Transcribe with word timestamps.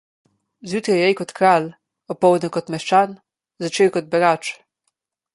Zjutraj 0.69 0.95
jej 1.01 1.13
kot 1.19 1.33
kralj, 1.39 1.67
opoldne 2.13 2.49
kot 2.55 2.71
meščan, 2.75 3.13
zvečer 3.65 3.93
kot 3.99 4.09
berač. 4.15 4.51